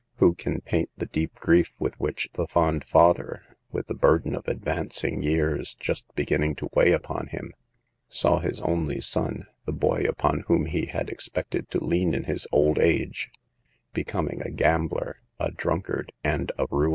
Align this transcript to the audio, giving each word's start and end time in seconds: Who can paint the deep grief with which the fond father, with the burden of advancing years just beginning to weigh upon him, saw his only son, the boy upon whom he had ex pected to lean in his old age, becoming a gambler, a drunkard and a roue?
Who 0.15 0.33
can 0.33 0.61
paint 0.61 0.89
the 0.97 1.05
deep 1.05 1.35
grief 1.35 1.73
with 1.77 1.93
which 1.99 2.27
the 2.33 2.47
fond 2.47 2.83
father, 2.85 3.43
with 3.71 3.85
the 3.85 3.93
burden 3.93 4.33
of 4.33 4.47
advancing 4.47 5.21
years 5.21 5.75
just 5.75 6.05
beginning 6.15 6.55
to 6.55 6.69
weigh 6.73 6.91
upon 6.91 7.27
him, 7.27 7.53
saw 8.09 8.39
his 8.39 8.59
only 8.61 8.99
son, 8.99 9.45
the 9.65 9.71
boy 9.73 10.05
upon 10.09 10.45
whom 10.47 10.65
he 10.65 10.87
had 10.87 11.11
ex 11.11 11.29
pected 11.29 11.69
to 11.69 11.83
lean 11.85 12.15
in 12.15 12.23
his 12.23 12.47
old 12.51 12.79
age, 12.79 13.29
becoming 13.93 14.41
a 14.41 14.49
gambler, 14.49 15.21
a 15.39 15.51
drunkard 15.51 16.11
and 16.23 16.51
a 16.57 16.65
roue? 16.71 16.89